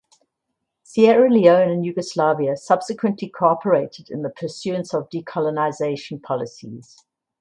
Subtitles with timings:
[0.81, 7.05] Sierra Leone and Yugoslavia subsequently cooperated in the pursuance of decolonization policies.